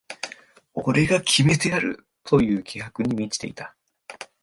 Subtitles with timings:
[0.73, 3.75] 俺が決めてやるという気迫に満ちていた